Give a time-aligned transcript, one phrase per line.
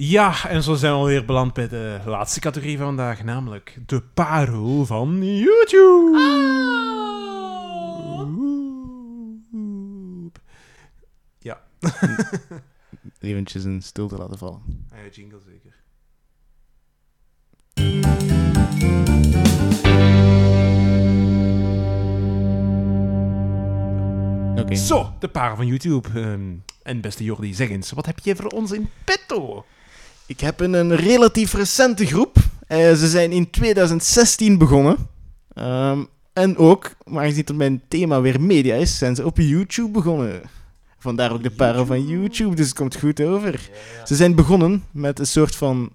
[0.00, 4.02] Ja, en zo zijn we alweer beland bij de laatste categorie van vandaag, namelijk de
[4.02, 6.18] parel van YouTube.
[11.38, 11.60] Ja,
[13.20, 14.62] Eventjes een stilte laten vallen.
[14.92, 15.76] ah ja, jingle zeker.
[24.62, 24.74] Oké.
[24.74, 26.08] Zo, de parel van YouTube.
[26.14, 29.64] Ehm, en beste Jordi, zeg eens, wat heb je voor ons in petto?
[30.28, 32.36] Ik heb een, een relatief recente groep.
[32.66, 34.96] Eh, ze zijn in 2016 begonnen.
[35.54, 39.90] Ehm, en ook, maar aangezien het mijn thema weer media is, zijn ze op YouTube
[39.90, 40.40] begonnen.
[40.98, 43.70] Vandaar ook de parel van YouTube, dus het komt goed over.
[44.04, 45.90] Ze zijn begonnen met een soort van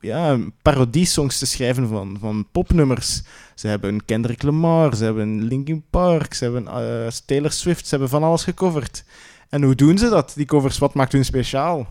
[0.00, 3.22] ja, parodie-songs te schrijven van, van popnummers.
[3.54, 8.08] Ze hebben Kendrick Lamar, ze hebben Linkin Park, ze hebben eh, Taylor Swift, ze hebben
[8.08, 9.04] van alles gecoverd.
[9.48, 10.78] En hoe doen ze dat, die covers?
[10.78, 11.86] Wat maakt hun speciaal?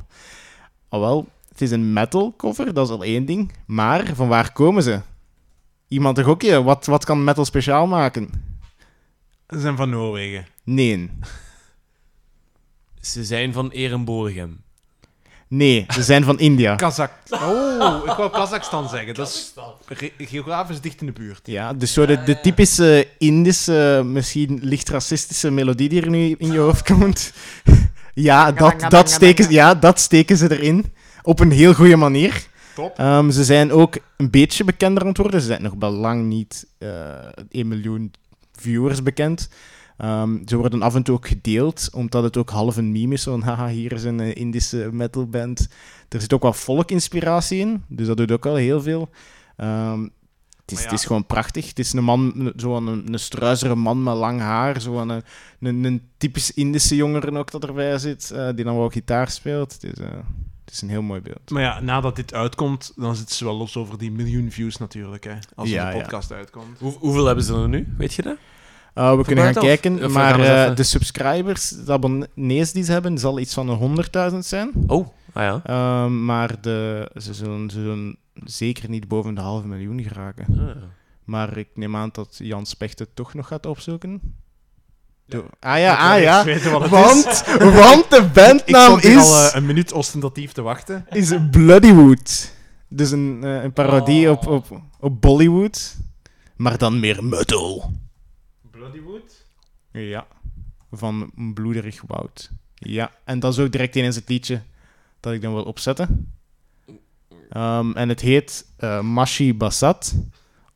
[0.90, 1.28] Al wel,
[1.60, 3.52] het is een metal cover, dat is al één ding.
[3.66, 5.02] Maar van waar komen ze?
[5.88, 8.30] Iemand een gokje, wat, wat kan metal speciaal maken?
[9.50, 10.46] Ze zijn van Noorwegen.
[10.64, 11.10] Nee.
[13.02, 14.62] Ze zijn van Erenborghem.
[15.48, 16.76] Nee, ze zijn van India.
[16.76, 17.12] Kazak.
[17.30, 19.14] Oh, ik wou Kazachstan zeggen.
[19.14, 19.54] Dat is
[20.18, 21.42] geografisch dicht in de buurt.
[21.44, 26.52] Ja, dus zo de, de typische Indische, misschien licht racistische melodie die er nu in
[26.52, 27.34] je hoofd komt.
[28.14, 30.98] ja, dat, dat, steken, ja, dat steken ze erin.
[31.22, 32.48] Op een heel goede manier.
[32.76, 32.98] Top.
[32.98, 35.42] Ehm, ze zijn ook een beetje bekender aan het worden.
[35.42, 36.90] Ze zijn nog bij lang niet eh
[37.50, 38.12] 1 miljoen
[38.52, 39.50] viewers bekend.
[39.98, 43.24] Ehm, ze worden af en toe ook gedeeld, omdat het ook half een meme is.
[43.24, 45.68] Van, haha, hier is een eh, Indische metalband.
[46.10, 49.10] Er zit ook wel volkinspiratie in, dus dat doet ook wel heel veel.
[49.56, 50.02] Ehm,
[50.62, 50.84] het, is, ja.
[50.84, 51.68] het is gewoon prachtig.
[51.68, 54.82] Het is een man, zo'n een, een struizere man met lang haar.
[54.82, 55.24] Zo'n een,
[55.60, 59.74] een, een typisch Indische jongere ook dat erbij zit, eh, die dan wel gitaar speelt.
[59.74, 60.18] Het is, eh,
[60.70, 61.50] het is een heel mooi beeld.
[61.50, 65.24] Maar ja, nadat dit uitkomt, dan zitten ze wel los over die miljoen views natuurlijk.
[65.24, 66.02] Hè, als Ja, de ja.
[66.02, 66.80] podcast uitkomt.
[66.80, 67.94] Hoe, hoeveel hebben ze er nu?
[67.98, 68.38] Weet je dat?
[68.96, 72.84] Uh, we kunnen gaan kijken, Of maar gaan eh, even- de subscribers, de abonnees die
[72.84, 73.74] ze hebben, zal iets van de
[74.32, 74.72] 100.000 zijn.
[74.88, 75.62] Oh, ah ja.
[75.64, 80.46] Ehm, maar de, ze, zullen, ze zullen zeker niet boven de halve miljoen geraken.
[80.60, 80.84] Ah.
[81.24, 84.22] Maar ik neem aan dat Jan Specht het toch nog gaat opzoeken.
[85.30, 85.44] Ja.
[85.60, 86.44] Ah ja, Ik ah ja.
[86.44, 87.44] weten wat het Want, is.
[87.82, 91.06] want de Ik bandnaam stond hier is, al eh, een minuut ostentatief te wachten.
[91.10, 92.52] is Bloodywood.
[92.88, 94.38] Dus een, eh, een parodie Oh.
[94.38, 95.96] op, op, op Bollywood.
[96.56, 97.92] Maar dan meer metal.
[98.72, 99.46] Bloodywood?
[99.92, 100.28] Ja,
[100.92, 102.50] van Bloederig Woud.
[102.76, 104.62] Ja, en dat is ook direct ineens het liedje
[105.20, 106.34] dat ik dan wil opzetten.
[107.50, 110.14] Ehm, en het heet eh Mashi Basat,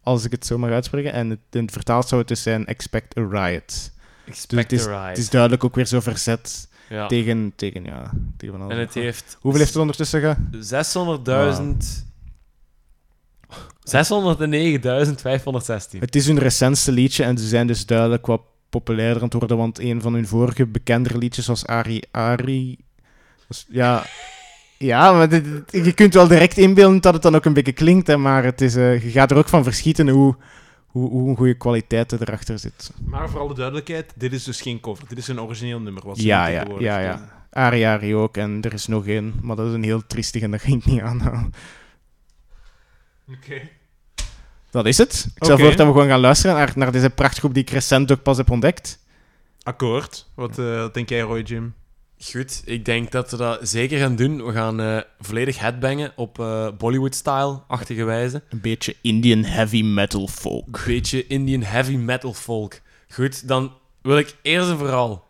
[0.01, 1.13] als ik het zo mag uitspreken.
[1.13, 3.91] En het, in het vertaald zou het dus zijn Expect a Riot.
[4.25, 4.45] Dus.
[4.85, 7.07] Het is duidelijk ook weer zo verzet ja.
[7.07, 8.73] tegen, tegen, ja, tegen van alles.
[8.73, 10.37] En het heeft Hoeveel heeft het ondertussen gehad?
[11.59, 12.01] 600.000...
[13.91, 15.99] 609.516.
[15.99, 19.57] Het is hun recentste liedje en ze zijn dus duidelijk wat populairder aan het worden,
[19.57, 22.77] want een van hun vorige bekendere liedjes was Ari Ari.
[23.47, 24.05] was- ja,
[24.77, 28.07] ja, maar dit- je kunt wel direct inbeelden dat het dan ook een beetje klinkt,
[28.07, 30.35] hè, maar het is, eh, je gaat er ook van verschieten hoe,
[30.93, 32.91] hoe, hoe een goede kwaliteit er erachter zit.
[33.05, 35.07] Maar voor alle duidelijkheid, dit is dus geen cover.
[35.07, 36.05] Dit is een origineel nummer.
[36.05, 37.45] Wat ze Ja, ja, ja, ja.
[37.49, 40.51] Ari Ari ook, en er is nog één, maar dat is een heel triestig en
[40.51, 41.53] dat ging ik niet aanhalen.
[43.27, 43.61] Oké.
[44.69, 45.27] Dat is het.
[45.35, 48.11] Ik stel voor dat we gewoon gaan luisteren naar, naar deze prachtgroep die ik recent
[48.11, 48.99] ook pas heb ontdekt.
[49.63, 50.29] Akkoord.
[50.33, 51.73] Wat, wat denk jij, Roy Jim?
[52.17, 54.45] Goed, ik denk dat we dat zeker gaan doen.
[54.45, 58.43] We gaan eh, volledig headbangen op eh, Bollywood-style-achtige wijze.
[58.49, 60.65] Een beetje Indian heavy metal folk.
[60.65, 62.81] Een beetje Indian heavy metal folk.
[63.09, 65.27] Goed, dan wil ik eerst en vooral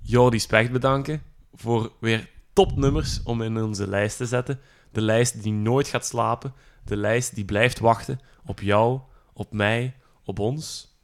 [0.00, 1.22] Jordi Specht bedanken
[1.54, 4.60] voor weer topnummers om in onze lijst te zetten.
[4.92, 6.54] De lijst die nooit gaat slapen.
[6.84, 9.00] De lijst die blijft wachten op jou,
[9.32, 9.94] op mij,
[10.24, 10.96] op ons.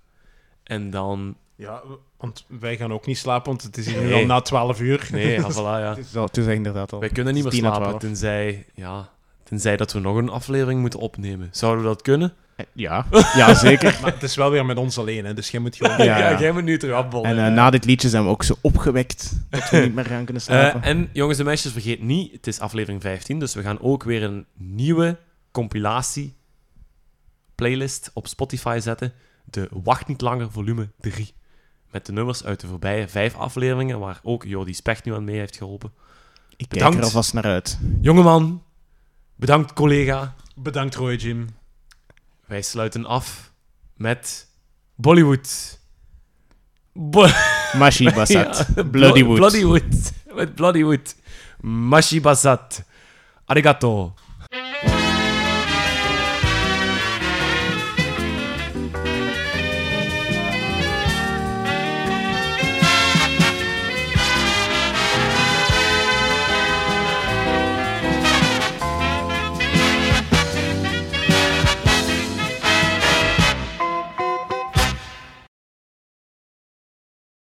[0.62, 1.36] En dan...
[1.54, 1.82] Ja,
[2.18, 4.14] want wij gaan ook niet slapen, want het is hier nu Nee.
[4.20, 5.08] al na 12 uur.
[5.12, 5.94] Nee, ja, voilà, ja.
[5.96, 7.00] Het is, al, het is inderdaad al.
[7.00, 8.12] Wij kunnen niet meer Het is 10 à slapen, 12.
[8.12, 9.08] tenzij, ja,
[9.44, 11.48] tenzij dat we nog een aflevering moeten opnemen.
[11.52, 12.32] Zouden we dat kunnen?
[12.56, 13.98] Eh, Ja, ja zeker.
[14.02, 15.96] Maar het is wel weer met ons alleen, hè, dus jij moet gewoon...
[15.96, 16.40] Ja, ja.
[16.40, 17.30] jij moet nu terug afbollen.
[17.38, 20.24] En eh, na dit liedje zijn we ook zo opgewekt dat we niet meer gaan
[20.24, 20.82] kunnen Eh, slapen.
[20.82, 24.22] en jongens en meisjes, vergeet niet, het is aflevering 15, dus we gaan ook weer
[24.22, 25.18] een nieuwe
[25.50, 26.36] compilatie
[27.54, 29.12] playlist op Spotify zetten.
[29.44, 31.32] De Wacht niet langer volume 3.
[31.90, 35.38] Met de nummers uit de voorbije vijf afleveringen, waar ook Jordi Specht nu aan mee
[35.38, 35.92] heeft geholpen.
[36.56, 37.78] ik kijk er alvast naar uit.
[38.00, 38.62] Jongeman,
[39.36, 40.34] bedankt collega.
[40.54, 41.46] Bedankt, Roy Jim.
[42.46, 43.52] Wij sluiten af
[43.96, 44.48] met
[44.94, 45.78] Bollywood.
[46.92, 47.28] Bo-
[47.78, 48.66] Mashi Basat.
[48.76, 49.36] Ja, Bloodywood.
[49.36, 50.12] Bloodywood.
[50.34, 51.14] Met Bloodywood.
[51.60, 52.82] Mashi Basat.
[53.44, 54.14] Arigato.